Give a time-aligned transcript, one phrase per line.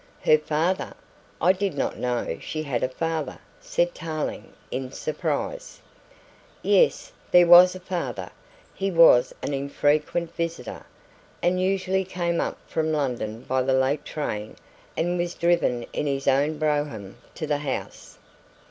[0.25, 0.95] "Her father?
[1.39, 5.79] I did not know she had a father," said Tarling in surprise.
[6.63, 8.31] Yes, there was a father.
[8.73, 10.87] He was an infrequent visitor,
[11.43, 14.55] and usually came up from London by the late train
[14.97, 18.17] and was driven in his own brougham to the house.